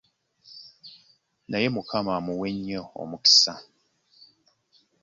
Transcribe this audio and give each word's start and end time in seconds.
Naye 1.49 1.67
Mukama 1.75 2.11
amuwe 2.19 2.49
nnyo 2.55 2.83
omukisa. 3.01 3.53